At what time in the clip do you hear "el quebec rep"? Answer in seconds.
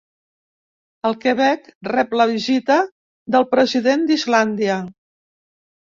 1.09-2.17